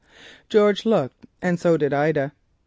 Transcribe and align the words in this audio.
George 0.49 0.83
looked 0.83 1.27
and 1.43 1.59
so 1.59 1.77
did 1.77 1.93
Ida. 1.93 2.31